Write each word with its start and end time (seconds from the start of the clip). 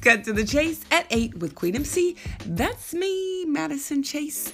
cut 0.00 0.24
to 0.24 0.32
the 0.32 0.44
chase 0.44 0.80
at 0.90 1.06
8 1.10 1.38
with 1.38 1.54
Queen 1.54 1.76
MC. 1.76 2.16
That's 2.46 2.94
me, 2.94 3.44
Madison 3.44 4.02
Chase. 4.02 4.52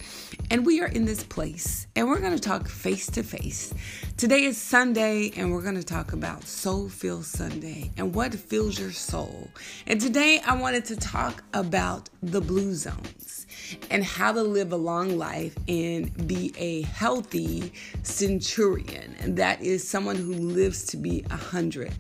And 0.51 0.67
we 0.67 0.81
are 0.81 0.89
in 0.89 1.05
this 1.05 1.23
place 1.23 1.87
and 1.95 2.09
we're 2.09 2.21
going 2.21 2.35
to 2.35 2.41
talk 2.41 2.69
face 2.69 3.07
to 3.13 3.23
face. 3.23 3.73
Today 4.17 4.45
is 4.45 4.57
Sunday 4.57 5.31
and 5.37 5.53
we're 5.53 5.63
going 5.63 5.77
to 5.77 5.85
talk 5.85 6.13
about 6.13 6.45
Soul 6.45 6.89
Fill 6.89 7.23
Sunday 7.23 7.93
and 7.97 8.15
what 8.15 8.35
fills 8.35 8.79
your 8.79 8.91
soul. 8.91 9.49
And 9.87 10.01
today 10.01 10.41
I 10.45 10.57
wanted 10.57 10.85
to 10.87 10.97
talk 10.97 11.45
about 11.55 12.09
the 12.23 12.41
blue 12.41 12.75
zones 12.75 13.47
and 13.91 14.05
how 14.05 14.33
to 14.33 14.43
live 14.43 14.73
a 14.73 14.77
long 14.77 15.17
life 15.17 15.57
and 15.69 16.27
be 16.27 16.53
a 16.57 16.83
healthy 16.83 17.73
centurion. 18.03 19.15
And 19.21 19.37
that 19.37 19.63
is 19.63 19.89
someone 19.89 20.17
who 20.17 20.35
lives 20.35 20.85
to 20.87 20.97
be 20.97 21.25
a 21.31 21.37
hundred. 21.37 21.93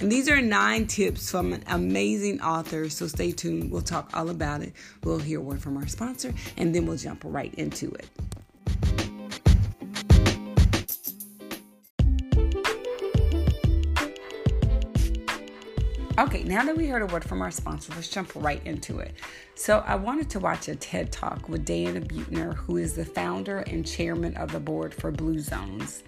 And 0.00 0.10
these 0.10 0.28
are 0.28 0.40
nine 0.40 0.86
tips 0.86 1.30
from 1.30 1.52
an 1.52 1.62
amazing 1.68 2.40
author. 2.40 2.88
So 2.88 3.06
stay 3.06 3.32
tuned. 3.32 3.70
We'll 3.70 3.82
talk 3.82 4.10
all 4.14 4.30
about 4.30 4.62
it. 4.62 4.72
We'll 5.04 5.18
hear 5.18 5.40
word 5.40 5.62
from 5.62 5.76
our 5.76 5.86
sponsor, 5.86 6.34
and 6.56 6.74
then 6.74 6.86
we'll 6.86 6.96
jump 6.96 7.22
right 7.24 7.54
into 7.54 7.90
it. 7.92 8.08
Okay, 16.18 16.42
now 16.44 16.62
that 16.62 16.76
we 16.76 16.86
heard 16.86 17.02
a 17.02 17.06
word 17.06 17.24
from 17.24 17.40
our 17.40 17.50
sponsor, 17.50 17.92
let's 17.96 18.08
jump 18.08 18.32
right 18.34 18.60
into 18.66 18.98
it. 18.98 19.14
So, 19.54 19.82
I 19.86 19.96
wanted 19.96 20.28
to 20.30 20.40
watch 20.40 20.68
a 20.68 20.76
TED 20.76 21.10
Talk 21.10 21.48
with 21.48 21.64
Diana 21.64 22.00
Buettner, 22.00 22.54
who 22.54 22.76
is 22.76 22.92
the 22.92 23.04
founder 23.04 23.60
and 23.60 23.86
chairman 23.86 24.36
of 24.36 24.52
the 24.52 24.60
board 24.60 24.94
for 24.94 25.10
Blue 25.10 25.38
Zones. 25.38 26.02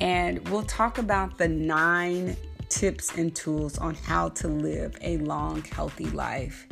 And 0.00 0.46
we'll 0.48 0.64
talk 0.64 0.98
about 0.98 1.38
the 1.38 1.48
nine 1.48 2.36
tips 2.68 3.16
and 3.16 3.34
tools 3.34 3.78
on 3.78 3.94
how 3.94 4.28
to 4.30 4.48
live 4.48 4.96
a 5.00 5.18
long, 5.18 5.62
healthy 5.64 6.06
life 6.10 6.66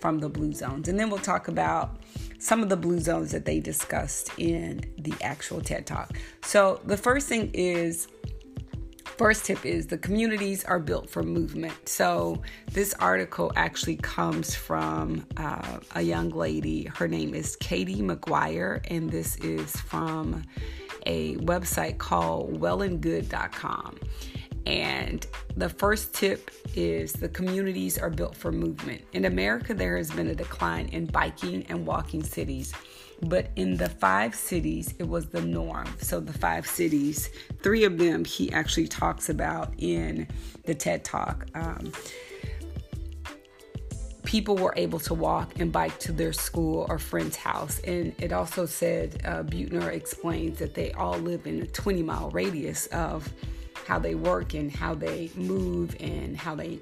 from 0.00 0.18
the 0.18 0.28
Blue 0.28 0.52
Zones. 0.52 0.88
And 0.88 0.98
then 0.98 1.10
we'll 1.10 1.18
talk 1.18 1.48
about 1.48 1.98
some 2.38 2.62
of 2.62 2.68
the 2.68 2.76
Blue 2.76 3.00
Zones 3.00 3.32
that 3.32 3.44
they 3.44 3.60
discussed 3.60 4.30
in 4.38 4.84
the 4.98 5.14
actual 5.22 5.60
TED 5.60 5.86
Talk. 5.86 6.16
So, 6.42 6.80
the 6.84 6.96
first 6.96 7.28
thing 7.28 7.50
is 7.52 8.08
First 9.18 9.46
tip 9.46 9.66
is 9.66 9.88
the 9.88 9.98
communities 9.98 10.64
are 10.64 10.78
built 10.78 11.10
for 11.10 11.24
movement. 11.24 11.88
So, 11.88 12.40
this 12.70 12.94
article 13.00 13.50
actually 13.56 13.96
comes 13.96 14.54
from 14.54 15.26
uh, 15.36 15.80
a 15.96 16.02
young 16.02 16.30
lady. 16.30 16.84
Her 16.84 17.08
name 17.08 17.34
is 17.34 17.56
Katie 17.56 18.00
McGuire, 18.00 18.80
and 18.88 19.10
this 19.10 19.34
is 19.38 19.72
from 19.72 20.44
a 21.04 21.34
website 21.38 21.98
called 21.98 22.60
wellandgood.com. 22.60 23.98
And 24.66 25.26
the 25.56 25.68
first 25.68 26.14
tip 26.14 26.50
is 26.74 27.12
the 27.12 27.28
communities 27.28 27.98
are 27.98 28.10
built 28.10 28.36
for 28.36 28.52
movement. 28.52 29.02
In 29.12 29.24
America, 29.24 29.74
there 29.74 29.96
has 29.96 30.10
been 30.10 30.28
a 30.28 30.34
decline 30.34 30.88
in 30.88 31.06
biking 31.06 31.64
and 31.68 31.86
walking 31.86 32.22
cities, 32.22 32.74
but 33.22 33.48
in 33.56 33.76
the 33.76 33.88
five 33.88 34.34
cities, 34.34 34.94
it 34.98 35.08
was 35.08 35.26
the 35.26 35.40
norm. 35.40 35.88
So, 36.00 36.20
the 36.20 36.32
five 36.32 36.66
cities, 36.66 37.30
three 37.62 37.84
of 37.84 37.98
them 37.98 38.24
he 38.24 38.52
actually 38.52 38.88
talks 38.88 39.28
about 39.28 39.72
in 39.78 40.28
the 40.64 40.74
TED 40.74 41.04
Talk. 41.04 41.46
Um, 41.54 41.92
people 44.28 44.56
were 44.56 44.74
able 44.76 44.98
to 44.98 45.14
walk 45.14 45.58
and 45.58 45.72
bike 45.72 45.98
to 45.98 46.12
their 46.12 46.34
school 46.34 46.84
or 46.90 46.98
friend's 46.98 47.34
house. 47.34 47.80
And 47.80 48.14
it 48.18 48.30
also 48.30 48.66
said, 48.66 49.22
uh, 49.24 49.42
Buettner 49.42 49.90
explains 49.90 50.58
that 50.58 50.74
they 50.74 50.92
all 50.92 51.16
live 51.16 51.46
in 51.46 51.62
a 51.62 51.66
20 51.66 52.02
mile 52.02 52.28
radius 52.28 52.88
of 52.88 53.32
how 53.88 53.98
they 53.98 54.14
work 54.14 54.52
and 54.52 54.70
how 54.70 54.94
they 54.94 55.30
move 55.34 55.96
and 55.98 56.36
how 56.36 56.54
they 56.54 56.78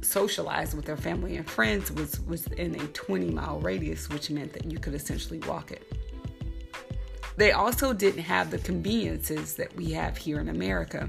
socialize 0.00 0.74
with 0.74 0.84
their 0.84 0.96
family 0.96 1.36
and 1.36 1.48
friends 1.48 1.92
was 1.92 2.20
was 2.22 2.48
in 2.48 2.74
a 2.74 2.86
20 2.88 3.30
mile 3.30 3.60
radius 3.60 4.10
which 4.10 4.30
meant 4.30 4.52
that 4.52 4.64
you 4.70 4.78
could 4.80 4.94
essentially 4.94 5.38
walk 5.46 5.70
it. 5.70 5.84
They 7.36 7.52
also 7.52 7.92
didn't 7.92 8.22
have 8.22 8.50
the 8.50 8.58
conveniences 8.58 9.54
that 9.54 9.74
we 9.76 9.92
have 9.92 10.16
here 10.16 10.40
in 10.40 10.48
america. 10.48 11.08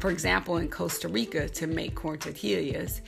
For 0.00 0.10
example 0.10 0.56
in 0.56 0.70
costa 0.70 1.08
rica 1.08 1.46
to 1.50 1.66
make 1.66 1.94
corn 1.94 2.18
tortillas 2.18 3.02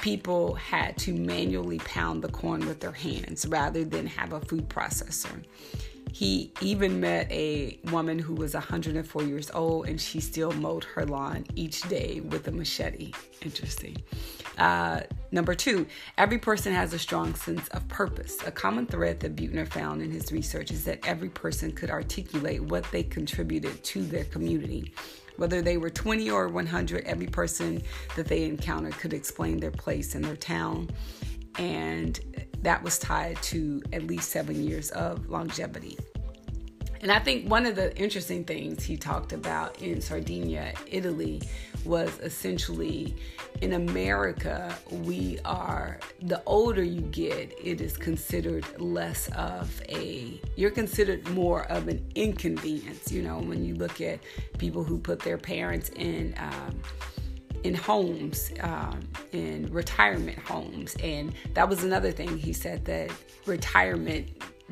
people 0.00 0.54
had 0.54 0.96
to 0.98 1.12
manually 1.12 1.78
pound 1.78 2.22
the 2.22 2.28
corn 2.28 2.64
with 2.64 2.78
their 2.78 2.92
hands 2.92 3.44
rather 3.48 3.84
than 3.84 4.06
have 4.06 4.32
a 4.32 4.40
food 4.42 4.68
processor 4.68 5.44
he 6.12 6.52
even 6.60 7.00
met 7.00 7.30
a 7.30 7.78
woman 7.90 8.18
who 8.18 8.34
was 8.34 8.54
104 8.54 9.22
years 9.22 9.50
old 9.52 9.88
and 9.88 10.00
she 10.00 10.20
still 10.20 10.52
mowed 10.52 10.84
her 10.84 11.04
lawn 11.04 11.44
each 11.54 11.82
day 11.82 12.20
with 12.20 12.48
a 12.48 12.52
machete. 12.52 13.12
Interesting. 13.42 13.96
Uh, 14.58 15.02
number 15.30 15.54
two, 15.54 15.86
every 16.16 16.38
person 16.38 16.72
has 16.72 16.92
a 16.92 16.98
strong 16.98 17.34
sense 17.34 17.68
of 17.68 17.86
purpose. 17.88 18.38
A 18.46 18.50
common 18.50 18.86
thread 18.86 19.20
that 19.20 19.36
Buettner 19.36 19.68
found 19.68 20.02
in 20.02 20.10
his 20.10 20.32
research 20.32 20.70
is 20.70 20.84
that 20.84 21.06
every 21.06 21.28
person 21.28 21.70
could 21.70 21.90
articulate 21.90 22.62
what 22.62 22.84
they 22.90 23.02
contributed 23.02 23.82
to 23.84 24.02
their 24.02 24.24
community. 24.24 24.92
Whether 25.36 25.62
they 25.62 25.76
were 25.76 25.90
20 25.90 26.30
or 26.30 26.48
100, 26.48 27.04
every 27.04 27.28
person 27.28 27.80
that 28.16 28.26
they 28.26 28.42
encountered 28.44 28.94
could 28.94 29.12
explain 29.12 29.60
their 29.60 29.70
place 29.70 30.16
in 30.16 30.22
their 30.22 30.36
town. 30.36 30.90
And 31.58 32.18
that 32.62 32.82
was 32.82 32.98
tied 32.98 33.40
to 33.42 33.82
at 33.92 34.06
least 34.06 34.30
seven 34.30 34.62
years 34.62 34.90
of 34.90 35.28
longevity. 35.28 35.96
And 37.00 37.12
I 37.12 37.20
think 37.20 37.48
one 37.48 37.64
of 37.64 37.76
the 37.76 37.96
interesting 37.96 38.44
things 38.44 38.82
he 38.82 38.96
talked 38.96 39.32
about 39.32 39.80
in 39.80 40.00
Sardinia, 40.00 40.74
Italy, 40.88 41.40
was 41.84 42.10
essentially 42.18 43.14
in 43.60 43.74
America, 43.74 44.74
we 44.90 45.38
are, 45.44 46.00
the 46.22 46.42
older 46.44 46.82
you 46.82 47.02
get, 47.02 47.54
it 47.62 47.80
is 47.80 47.96
considered 47.96 48.64
less 48.80 49.28
of 49.36 49.80
a, 49.88 50.40
you're 50.56 50.72
considered 50.72 51.28
more 51.30 51.64
of 51.70 51.86
an 51.86 52.04
inconvenience. 52.16 53.12
You 53.12 53.22
know, 53.22 53.38
when 53.38 53.64
you 53.64 53.76
look 53.76 54.00
at 54.00 54.18
people 54.58 54.82
who 54.82 54.98
put 54.98 55.20
their 55.20 55.38
parents 55.38 55.90
in, 55.90 56.34
um, 56.36 56.80
in 57.64 57.74
homes, 57.74 58.52
um, 58.60 59.08
in 59.32 59.72
retirement 59.72 60.38
homes. 60.38 60.96
And 61.02 61.32
that 61.54 61.68
was 61.68 61.84
another 61.84 62.12
thing 62.12 62.36
he 62.38 62.52
said 62.52 62.84
that 62.86 63.10
retirement 63.46 64.28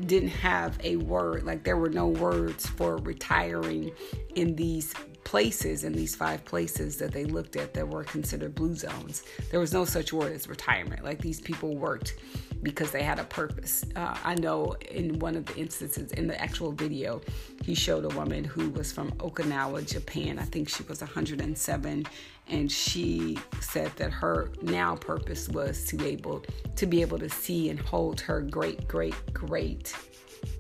didn't 0.07 0.29
have 0.29 0.79
a 0.85 0.97
word, 0.97 1.45
like 1.45 1.65
there 1.65 1.77
were 1.77 1.89
no 1.89 2.07
words 2.07 2.67
for 2.67 2.97
retiring 2.99 3.91
in 4.35 4.55
these 4.55 4.95
places, 5.27 5.83
in 5.83 5.93
these 5.93 6.15
five 6.15 6.45
places 6.45 6.97
that 6.99 7.11
they 7.11 7.25
looked 7.25 7.57
at 7.57 7.75
that 7.75 7.87
were 7.87 8.05
considered 8.05 8.55
blue 8.55 8.77
zones. 8.77 9.25
There 9.51 9.59
was 9.59 9.73
no 9.73 9.85
such 9.85 10.13
word 10.13 10.33
as 10.33 10.49
retirement. 10.49 11.03
Like 11.03 11.19
these 11.21 11.41
people 11.41 11.77
worked 11.77 12.15
because 12.63 12.93
they 12.93 13.03
had 13.03 13.19
a 13.19 13.25
purpose. 13.25 13.85
Uh, 13.97 14.17
I 14.23 14.37
know 14.37 14.77
in 14.89 15.19
one 15.19 15.35
of 15.35 15.45
the 15.47 15.57
instances 15.57 16.13
in 16.13 16.29
the 16.29 16.41
actual 16.41 16.71
video, 16.71 17.21
he 17.65 17.75
showed 17.75 18.05
a 18.05 18.17
woman 18.17 18.45
who 18.45 18.71
was 18.71 18.93
from 18.93 19.11
Okinawa, 19.15 19.85
Japan. 19.91 20.39
I 20.39 20.45
think 20.45 20.69
she 20.69 20.85
was 20.85 21.01
107 21.01 22.07
and 22.49 22.71
she 22.71 23.37
said 23.61 23.91
that 23.97 24.13
her 24.13 24.53
now 24.63 24.95
purpose 24.95 25.49
was 25.49 25.85
to 25.87 25.97
be 25.97 26.07
able 26.07 26.45
to 26.77 26.87
be 26.87 27.01
able 27.03 27.19
to 27.19 27.29
see 27.29 27.69
and 27.69 27.81
hold 27.81 28.21
her 28.21 28.41
great 28.41 28.87
great 28.87 29.17
great 29.35 29.93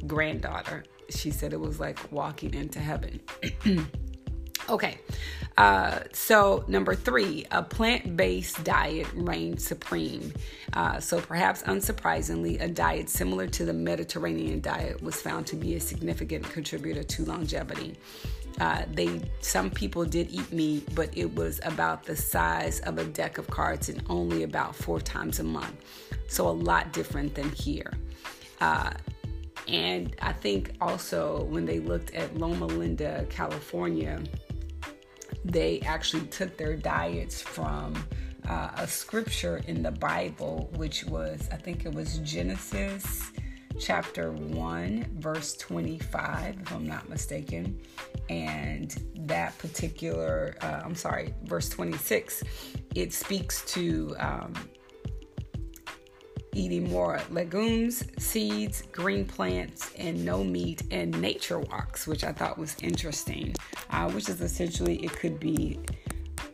granddaughter 0.08 0.82
she 1.10 1.30
said 1.30 1.52
it 1.52 1.60
was 1.60 1.78
like 1.78 2.00
walking 2.10 2.52
into 2.54 2.80
heaven 2.80 3.20
okay 4.68 4.98
uh, 5.58 6.00
so 6.12 6.64
number 6.68 6.94
three 6.94 7.46
a 7.50 7.62
plant-based 7.62 8.62
diet 8.64 9.06
reigned 9.14 9.60
supreme 9.60 10.32
uh, 10.74 11.00
so 11.00 11.20
perhaps 11.20 11.62
unsurprisingly 11.62 12.60
a 12.60 12.68
diet 12.68 13.08
similar 13.08 13.46
to 13.46 13.64
the 13.64 13.72
mediterranean 13.72 14.60
diet 14.60 15.02
was 15.02 15.20
found 15.20 15.46
to 15.46 15.56
be 15.56 15.74
a 15.76 15.80
significant 15.80 16.44
contributor 16.50 17.02
to 17.02 17.24
longevity 17.24 17.96
uh, 18.60 18.82
they 18.92 19.20
some 19.40 19.70
people 19.70 20.04
did 20.04 20.30
eat 20.30 20.50
meat, 20.50 20.88
but 20.94 21.10
it 21.16 21.34
was 21.34 21.60
about 21.64 22.04
the 22.04 22.16
size 22.16 22.80
of 22.80 22.98
a 22.98 23.04
deck 23.04 23.38
of 23.38 23.46
cards 23.48 23.88
and 23.88 24.02
only 24.08 24.44
about 24.44 24.74
four 24.74 24.98
times 24.98 25.40
a 25.40 25.44
month. 25.44 25.74
So 26.28 26.48
a 26.48 26.50
lot 26.50 26.92
different 26.92 27.34
than 27.34 27.50
here. 27.50 27.92
Uh, 28.60 28.92
and 29.68 30.16
I 30.22 30.32
think 30.32 30.72
also 30.80 31.44
when 31.44 31.66
they 31.66 31.80
looked 31.80 32.14
at 32.14 32.36
Loma 32.36 32.66
Linda, 32.66 33.26
California, 33.28 34.22
they 35.46 35.80
actually 35.80 36.26
took 36.26 36.56
their 36.56 36.76
diets 36.76 37.40
from 37.40 37.94
uh, 38.48 38.70
a 38.76 38.86
scripture 38.86 39.62
in 39.66 39.82
the 39.82 39.90
Bible, 39.90 40.70
which 40.76 41.04
was, 41.04 41.48
I 41.52 41.56
think 41.56 41.84
it 41.84 41.94
was 41.94 42.18
Genesis 42.18 43.32
chapter 43.78 44.32
1, 44.32 45.06
verse 45.18 45.54
25, 45.56 46.58
if 46.60 46.72
I'm 46.72 46.86
not 46.86 47.08
mistaken. 47.08 47.78
And 48.28 48.94
that 49.20 49.56
particular, 49.58 50.56
uh, 50.60 50.80
I'm 50.84 50.94
sorry, 50.94 51.34
verse 51.44 51.68
26, 51.68 52.42
it 52.94 53.12
speaks 53.12 53.64
to 53.72 54.16
um, 54.18 54.54
eating 56.56 56.90
more 56.90 57.20
legumes, 57.30 58.04
seeds, 58.18 58.82
green 58.92 59.24
plants, 59.24 59.92
and 59.98 60.24
no 60.24 60.42
meat, 60.42 60.82
and 60.90 61.20
nature 61.20 61.60
walks, 61.60 62.06
which 62.06 62.24
I 62.24 62.32
thought 62.32 62.58
was 62.58 62.76
interesting, 62.82 63.54
uh, 63.90 64.10
which 64.10 64.28
is 64.28 64.40
essentially, 64.40 64.96
it 65.04 65.12
could 65.12 65.38
be 65.38 65.78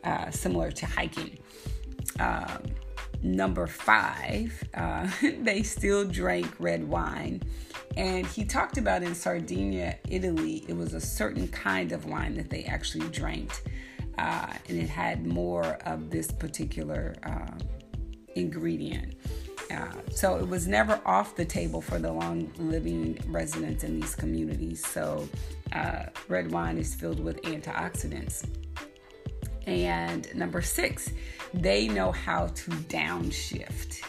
uh, 0.05 0.31
similar 0.31 0.71
to 0.73 0.87
hiking. 0.87 1.39
Um, 2.19 2.63
Number 3.23 3.69
five, 3.69 4.65
uh, 4.75 5.09
they 5.43 5.63
still 5.63 6.05
drank 6.05 6.49
red 6.59 6.83
wine. 6.83 7.41
And 7.97 8.27
he 8.27 8.45
talked 8.45 8.79
about 8.79 9.03
in 9.03 9.15
Sardinia, 9.15 9.99
Italy, 10.09 10.65
it 10.67 10.77
was 10.77 10.95
a 10.95 11.01
certain 11.01 11.47
kind 11.49 11.93
of 11.93 12.07
wine 12.07 12.35
that 12.35 12.51
they 12.51 12.65
actually 12.65 13.07
drank. 13.09 13.53
Uh, 14.19 14.53
and 14.69 14.79
it 14.79 14.89
had 14.89 15.25
more 15.25 15.79
of 15.87 16.11
this 16.11 16.33
particular 16.33 17.15
uh, 17.23 17.59
ingredient. 18.35 19.15
So 20.11 20.37
it 20.37 20.49
was 20.49 20.67
never 20.67 21.01
off 21.07 21.37
the 21.37 21.45
table 21.45 21.81
for 21.81 21.99
the 21.99 22.13
long 22.13 22.53
living 22.59 23.19
residents 23.29 23.85
in 23.85 24.01
these 24.01 24.15
communities. 24.15 24.87
So 24.87 25.29
uh, 25.73 26.05
red 26.29 26.51
wine 26.51 26.79
is 26.79 26.95
filled 26.95 27.21
with 27.21 27.41
antioxidants. 27.43 28.47
And 29.67 30.33
number 30.35 30.61
six, 30.63 31.13
they 31.55 31.89
know 31.89 32.13
how 32.13 32.49
to 32.49 32.71
downshift. 32.71 34.03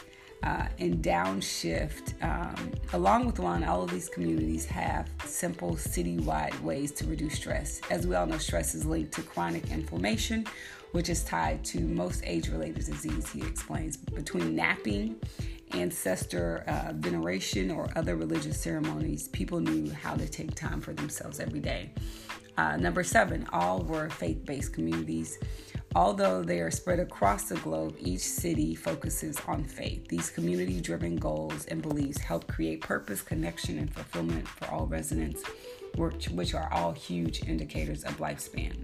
Uh, 0.44 0.68
and 0.78 1.02
downshift, 1.02 2.22
um, 2.22 2.72
along 2.92 3.26
with 3.26 3.40
one, 3.40 3.64
all 3.64 3.82
of 3.82 3.90
these 3.92 4.10
communities 4.10 4.66
have 4.66 5.10
simple 5.24 5.76
citywide 5.76 6.60
ways 6.62 6.92
to 6.92 7.06
reduce 7.06 7.36
stress. 7.36 7.80
As 7.90 8.06
we 8.06 8.16
all 8.16 8.26
know, 8.26 8.38
stress 8.38 8.76
is 8.76 8.86
linked 8.86 9.14
to 9.14 9.22
chronic 9.22 9.72
inflammation, 9.72 10.46
which 10.94 11.10
is 11.10 11.24
tied 11.24 11.64
to 11.66 11.82
most 11.82 12.24
age 12.26 12.50
related 12.50 12.86
disease, 12.86 13.30
he 13.32 13.42
explains. 13.42 13.98
Between 13.98 14.56
napping, 14.56 15.18
ancestor 15.72 16.64
uh, 16.68 16.94
veneration, 16.94 17.72
or 17.72 17.90
other 17.96 18.16
religious 18.16 18.60
ceremonies, 18.60 19.28
people 19.28 19.60
knew 19.60 19.92
how 19.92 20.16
to 20.16 20.28
take 20.30 20.56
time 20.56 20.80
for 20.80 20.94
themselves 20.94 21.40
every 21.40 21.60
day. 21.60 21.92
Uh, 22.58 22.78
number 22.78 23.04
seven, 23.04 23.48
all 23.52 23.82
were 23.82 24.10
faith 24.10 24.46
based 24.46 24.74
communities. 24.74 25.40
Although 25.96 26.44
they 26.44 26.60
are 26.60 26.72
spread 26.72 27.00
across 27.00 27.50
the 27.50 27.56
globe, 27.56 27.96
each 28.00 28.22
city 28.22 28.74
focuses 28.76 29.40
on 29.48 29.64
faith. 29.64 30.08
These 30.08 30.30
community 30.30 30.80
driven 30.80 31.16
goals 31.16 31.66
and 31.66 31.82
beliefs 31.82 32.20
help 32.20 32.48
create 32.48 32.82
purpose, 32.82 33.22
connection, 33.22 33.78
and 33.80 33.94
fulfillment 33.94 34.48
for 34.48 34.70
all 34.72 34.88
residents, 34.88 35.44
which, 35.96 36.30
which 36.30 36.54
are 36.54 36.72
all 36.72 36.94
huge 36.94 37.48
indicators 37.48 38.04
of 38.04 38.18
lifespan. 38.18 38.76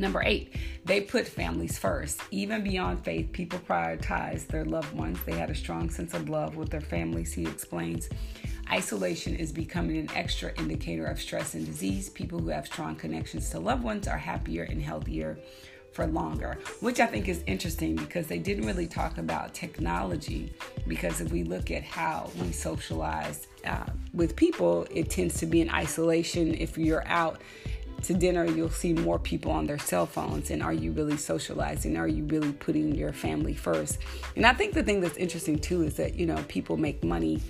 Number 0.00 0.22
eight, 0.24 0.54
they 0.86 1.02
put 1.02 1.28
families 1.28 1.78
first. 1.78 2.22
Even 2.30 2.64
beyond 2.64 3.04
faith, 3.04 3.32
people 3.32 3.58
prioritize 3.58 4.46
their 4.46 4.64
loved 4.64 4.94
ones. 4.94 5.18
They 5.26 5.34
had 5.34 5.50
a 5.50 5.54
strong 5.54 5.90
sense 5.90 6.14
of 6.14 6.30
love 6.30 6.56
with 6.56 6.70
their 6.70 6.80
families, 6.80 7.34
he 7.34 7.46
explains. 7.46 8.08
Isolation 8.72 9.36
is 9.36 9.52
becoming 9.52 9.98
an 9.98 10.10
extra 10.14 10.58
indicator 10.58 11.04
of 11.04 11.20
stress 11.20 11.52
and 11.52 11.66
disease. 11.66 12.08
People 12.08 12.38
who 12.38 12.48
have 12.48 12.66
strong 12.66 12.96
connections 12.96 13.50
to 13.50 13.58
loved 13.60 13.82
ones 13.82 14.08
are 14.08 14.16
happier 14.16 14.62
and 14.62 14.80
healthier 14.80 15.38
for 15.92 16.06
longer, 16.06 16.56
which 16.80 16.98
I 16.98 17.06
think 17.06 17.28
is 17.28 17.42
interesting 17.46 17.96
because 17.96 18.26
they 18.26 18.38
didn't 18.38 18.64
really 18.64 18.86
talk 18.86 19.18
about 19.18 19.52
technology. 19.52 20.50
Because 20.88 21.20
if 21.20 21.30
we 21.30 21.42
look 21.42 21.70
at 21.70 21.82
how 21.82 22.30
we 22.40 22.52
socialize 22.52 23.48
uh, 23.66 23.84
with 24.14 24.34
people, 24.34 24.86
it 24.90 25.10
tends 25.10 25.38
to 25.40 25.46
be 25.46 25.60
in 25.60 25.68
isolation. 25.68 26.54
If 26.54 26.78
you're 26.78 27.06
out 27.06 27.42
to 28.04 28.14
dinner, 28.14 28.44
you'll 28.44 28.70
see 28.70 28.92
more 28.92 29.18
people 29.18 29.52
on 29.52 29.66
their 29.66 29.78
cell 29.78 30.06
phones. 30.06 30.50
And 30.50 30.62
are 30.62 30.72
you 30.72 30.92
really 30.92 31.16
socializing? 31.16 31.96
Are 31.96 32.08
you 32.08 32.24
really 32.24 32.52
putting 32.52 32.94
your 32.94 33.12
family 33.12 33.54
first? 33.54 33.98
And 34.36 34.46
I 34.46 34.52
think 34.52 34.74
the 34.74 34.82
thing 34.82 35.00
that's 35.00 35.16
interesting 35.16 35.58
too 35.58 35.82
is 35.82 35.96
that, 35.96 36.14
you 36.14 36.26
know, 36.26 36.42
people 36.48 36.76
make 36.76 37.04
money 37.04 37.40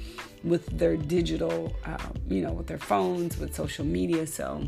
with 0.45 0.67
their 0.79 0.97
digital, 0.97 1.75
um, 1.85 2.15
you 2.29 2.43
know, 2.43 2.53
with 2.53 2.67
their 2.67 2.79
phones, 2.79 3.39
with 3.39 3.55
social 3.55 3.85
media. 3.85 4.27
So 4.27 4.67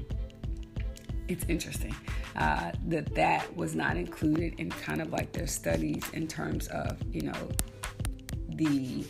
it's 1.28 1.44
interesting 1.48 1.94
uh, 2.36 2.72
that 2.88 3.14
that 3.14 3.56
was 3.56 3.74
not 3.74 3.96
included 3.96 4.58
in 4.58 4.70
kind 4.70 5.00
of 5.00 5.10
like 5.10 5.32
their 5.32 5.46
studies 5.46 6.02
in 6.12 6.26
terms 6.28 6.68
of, 6.68 6.96
you 7.10 7.22
know, 7.22 7.48
the 8.48 9.04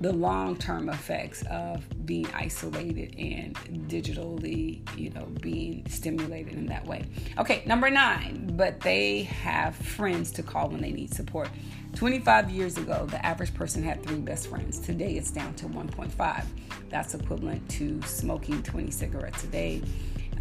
the 0.00 0.12
long-term 0.12 0.88
effects 0.88 1.42
of 1.50 1.84
being 2.04 2.26
isolated 2.34 3.14
and 3.18 3.56
digitally, 3.88 4.80
you 4.98 5.10
know, 5.10 5.26
being 5.40 5.86
stimulated 5.88 6.52
in 6.52 6.66
that 6.66 6.86
way. 6.86 7.04
Okay, 7.38 7.62
number 7.66 7.90
9, 7.90 8.52
but 8.54 8.80
they 8.80 9.22
have 9.22 9.74
friends 9.74 10.30
to 10.32 10.42
call 10.42 10.68
when 10.68 10.82
they 10.82 10.92
need 10.92 11.12
support. 11.12 11.48
25 11.94 12.50
years 12.50 12.76
ago, 12.76 13.06
the 13.06 13.24
average 13.24 13.54
person 13.54 13.82
had 13.82 14.02
3 14.02 14.16
best 14.18 14.48
friends. 14.48 14.78
Today 14.78 15.12
it's 15.12 15.30
down 15.30 15.54
to 15.54 15.66
1.5. 15.66 16.44
That's 16.90 17.14
equivalent 17.14 17.66
to 17.70 18.02
smoking 18.02 18.62
20 18.62 18.90
cigarettes 18.90 19.44
a 19.44 19.48
day. 19.48 19.82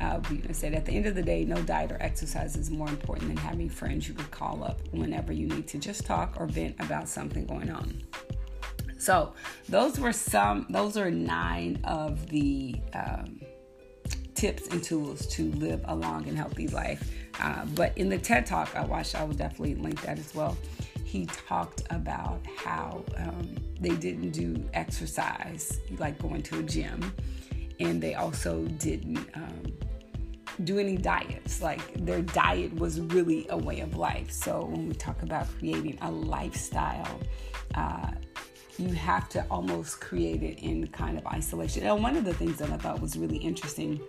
Uh, 0.01 0.19
we 0.29 0.41
said 0.51 0.73
at 0.73 0.85
the 0.85 0.91
end 0.91 1.05
of 1.05 1.15
the 1.15 1.21
day, 1.21 1.45
no 1.45 1.61
diet 1.61 1.93
or 1.93 1.97
exercise 2.01 2.57
is 2.57 2.69
more 2.69 2.89
important 2.89 3.29
than 3.29 3.37
having 3.37 3.69
friends 3.69 4.09
you 4.09 4.13
could 4.13 4.29
call 4.29 4.61
up 4.61 4.81
whenever 4.91 5.31
you 5.31 5.47
need 5.47 5.67
to 5.69 5.77
just 5.77 6.05
talk 6.05 6.35
or 6.37 6.45
vent 6.47 6.75
about 6.79 7.07
something 7.07 7.45
going 7.45 7.69
on. 7.69 8.01
So 9.05 9.33
those 9.69 9.99
were 9.99 10.11
some. 10.11 10.65
Those 10.71 10.97
are 10.97 11.11
nine 11.11 11.79
of 11.83 12.27
the 12.27 12.81
um, 12.93 13.39
tips 14.33 14.67
and 14.69 14.83
tools 14.83 15.27
to 15.27 15.51
live 15.51 15.81
a 15.85 15.95
long 15.95 16.27
and 16.27 16.35
healthy 16.35 16.67
life. 16.69 17.11
Uh, 17.39 17.65
but 17.75 17.95
in 17.99 18.09
the 18.09 18.17
TED 18.17 18.47
Talk 18.47 18.75
I 18.75 18.83
watched, 18.83 19.13
I 19.13 19.23
will 19.23 19.35
definitely 19.35 19.75
link 19.75 20.01
that 20.01 20.17
as 20.17 20.33
well. 20.33 20.57
He 21.03 21.27
talked 21.27 21.83
about 21.91 22.41
how 22.57 23.05
um, 23.17 23.55
they 23.79 23.95
didn't 23.95 24.31
do 24.31 24.67
exercise, 24.73 25.81
like 25.99 26.17
going 26.17 26.41
to 26.41 26.59
a 26.61 26.63
gym, 26.63 27.13
and 27.79 28.01
they 28.01 28.15
also 28.15 28.65
didn't 28.65 29.29
um, 29.35 29.71
do 30.63 30.79
any 30.79 30.97
diets. 30.97 31.61
Like 31.61 31.93
their 32.03 32.23
diet 32.23 32.73
was 32.73 32.99
really 32.99 33.45
a 33.51 33.57
way 33.57 33.81
of 33.81 33.95
life. 33.95 34.31
So 34.31 34.65
when 34.65 34.87
we 34.87 34.95
talk 34.95 35.21
about 35.21 35.47
creating 35.59 35.99
a 36.01 36.09
lifestyle, 36.09 37.19
uh, 37.75 38.09
you 38.77 38.89
have 38.89 39.29
to 39.29 39.45
almost 39.49 40.01
create 40.01 40.43
it 40.43 40.59
in 40.59 40.87
kind 40.87 41.17
of 41.17 41.25
isolation. 41.27 41.83
And 41.83 42.01
one 42.03 42.17
of 42.17 42.25
the 42.25 42.33
things 42.33 42.57
that 42.57 42.69
I 42.69 42.77
thought 42.77 42.99
was 43.01 43.17
really 43.17 43.37
interesting, 43.37 44.01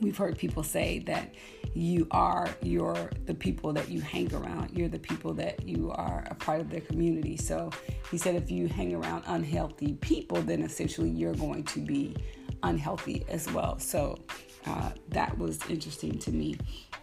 we've 0.00 0.16
heard 0.16 0.36
people 0.36 0.62
say 0.62 1.00
that 1.00 1.34
you 1.74 2.06
are 2.10 2.48
your 2.62 3.10
the 3.26 3.34
people 3.34 3.72
that 3.72 3.88
you 3.88 4.00
hang 4.00 4.32
around. 4.34 4.70
You're 4.76 4.88
the 4.88 4.98
people 4.98 5.34
that 5.34 5.66
you 5.66 5.90
are 5.90 6.24
a 6.30 6.34
part 6.34 6.60
of 6.60 6.70
their 6.70 6.82
community. 6.82 7.36
So 7.36 7.70
he 8.10 8.18
said 8.18 8.34
if 8.36 8.50
you 8.50 8.68
hang 8.68 8.94
around 8.94 9.24
unhealthy 9.26 9.94
people, 9.94 10.40
then 10.42 10.62
essentially 10.62 11.10
you're 11.10 11.34
going 11.34 11.64
to 11.64 11.80
be 11.80 12.14
unhealthy 12.62 13.24
as 13.28 13.50
well. 13.50 13.78
So 13.78 14.18
uh, 14.66 14.90
that 15.08 15.36
was 15.38 15.58
interesting 15.68 16.18
to 16.20 16.30
me. 16.30 16.58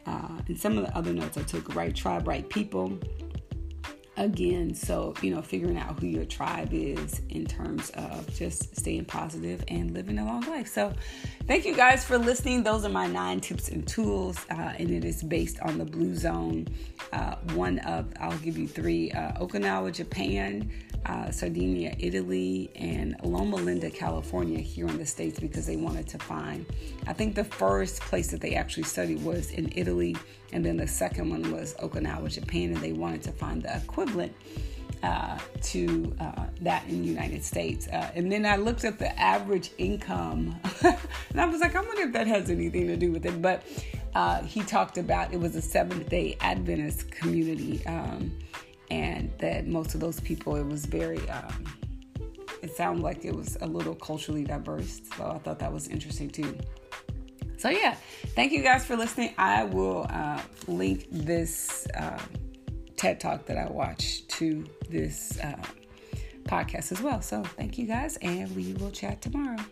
Uh, 0.05 0.39
and 0.47 0.59
some 0.59 0.77
of 0.77 0.85
the 0.85 0.97
other 0.97 1.13
notes 1.13 1.37
I 1.37 1.43
took: 1.43 1.75
right 1.75 1.93
tribe, 1.93 2.27
right 2.27 2.47
people 2.49 2.97
again 4.17 4.75
so 4.75 5.13
you 5.21 5.33
know 5.33 5.41
figuring 5.41 5.77
out 5.77 5.99
who 5.99 6.05
your 6.05 6.25
tribe 6.25 6.69
is 6.73 7.21
in 7.29 7.45
terms 7.45 7.89
of 7.91 8.33
just 8.35 8.75
staying 8.75 9.05
positive 9.05 9.63
and 9.67 9.93
living 9.93 10.19
a 10.19 10.25
long 10.25 10.41
life. 10.41 10.67
So 10.67 10.93
thank 11.47 11.65
you 11.65 11.75
guys 11.75 12.03
for 12.03 12.17
listening. 12.17 12.63
Those 12.63 12.85
are 12.85 12.89
my 12.89 13.07
nine 13.07 13.39
tips 13.39 13.69
and 13.69 13.87
tools 13.87 14.37
uh, 14.49 14.73
and 14.77 14.91
it 14.91 15.05
is 15.05 15.23
based 15.23 15.59
on 15.61 15.77
the 15.77 15.85
blue 15.85 16.15
zone 16.15 16.67
uh, 17.13 17.35
one 17.53 17.79
of 17.79 18.05
i'll 18.19 18.37
give 18.39 18.57
you 18.57 18.67
three 18.67 19.11
uh, 19.11 19.33
okinawa 19.33 19.91
japan 19.93 20.69
uh, 21.05 21.31
Sardinia, 21.31 21.95
Italy, 21.99 22.69
and 22.75 23.15
Loma 23.23 23.57
Linda, 23.57 23.89
California, 23.89 24.59
here 24.59 24.87
in 24.87 24.97
the 24.97 25.05
States 25.05 25.39
because 25.39 25.65
they 25.65 25.75
wanted 25.75 26.07
to 26.09 26.19
find. 26.19 26.65
I 27.07 27.13
think 27.13 27.35
the 27.35 27.43
first 27.43 28.01
place 28.01 28.29
that 28.31 28.41
they 28.41 28.55
actually 28.55 28.83
studied 28.83 29.23
was 29.23 29.51
in 29.51 29.71
Italy, 29.75 30.15
and 30.53 30.63
then 30.63 30.77
the 30.77 30.87
second 30.87 31.29
one 31.29 31.51
was 31.51 31.73
Okinawa, 31.75 32.31
Japan, 32.31 32.73
and 32.73 32.77
they 32.77 32.93
wanted 32.93 33.23
to 33.23 33.31
find 33.31 33.63
the 33.63 33.75
equivalent. 33.75 34.33
Uh, 35.03 35.35
to 35.63 36.15
uh, 36.19 36.45
that 36.59 36.87
in 36.87 37.01
the 37.01 37.07
United 37.07 37.43
States. 37.43 37.87
Uh, 37.87 38.11
and 38.13 38.31
then 38.31 38.45
I 38.45 38.57
looked 38.57 38.83
at 38.83 38.99
the 38.99 39.19
average 39.19 39.71
income, 39.79 40.59
and 40.83 41.41
I 41.41 41.45
was 41.47 41.59
like, 41.59 41.75
I 41.75 41.81
wonder 41.81 42.03
if 42.03 42.13
that 42.13 42.27
has 42.27 42.51
anything 42.51 42.85
to 42.85 42.95
do 42.95 43.11
with 43.11 43.25
it. 43.25 43.41
But 43.41 43.63
uh, 44.13 44.43
he 44.43 44.61
talked 44.61 44.99
about 44.99 45.33
it 45.33 45.39
was 45.39 45.55
a 45.55 45.61
Seventh 45.61 46.07
day 46.07 46.37
Adventist 46.39 47.09
community. 47.09 47.83
Um, 47.87 48.31
and 48.91 49.31
that 49.37 49.67
most 49.67 49.95
of 49.95 50.01
those 50.01 50.19
people, 50.19 50.57
it 50.57 50.65
was 50.65 50.85
very, 50.85 51.27
um, 51.29 51.63
it 52.61 52.75
sounded 52.75 53.01
like 53.01 53.23
it 53.23 53.33
was 53.33 53.57
a 53.61 53.65
little 53.65 53.95
culturally 53.95 54.43
diverse. 54.43 55.01
So 55.15 55.31
I 55.31 55.37
thought 55.39 55.59
that 55.59 55.71
was 55.71 55.87
interesting 55.87 56.29
too. 56.29 56.57
So 57.57 57.69
yeah, 57.69 57.95
thank 58.35 58.51
you 58.51 58.61
guys 58.61 58.85
for 58.85 58.97
listening. 58.97 59.33
I 59.37 59.63
will 59.63 60.07
uh, 60.09 60.41
link 60.67 61.07
this 61.09 61.87
uh, 61.97 62.19
TED 62.97 63.21
Talk 63.21 63.45
that 63.45 63.57
I 63.57 63.71
watched 63.71 64.27
to 64.31 64.65
this 64.89 65.39
uh, 65.39 65.55
podcast 66.43 66.91
as 66.91 67.01
well. 67.01 67.21
So 67.21 67.43
thank 67.43 67.77
you 67.77 67.87
guys, 67.87 68.17
and 68.17 68.53
we 68.55 68.73
will 68.73 68.91
chat 68.91 69.21
tomorrow. 69.21 69.63